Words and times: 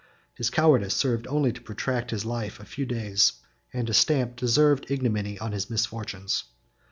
His 0.33 0.49
cowardice 0.49 0.95
served 0.95 1.27
only 1.27 1.51
to 1.53 1.61
protract 1.61 2.09
his 2.09 2.25
life 2.25 2.59
a 2.59 2.65
few 2.65 2.87
days, 2.87 3.33
and 3.71 3.85
to 3.85 3.93
stamp 3.93 4.35
deserved 4.35 4.89
ignominy 4.89 5.37
on 5.37 5.51
his 5.51 5.69
misfortunes. 5.69 6.45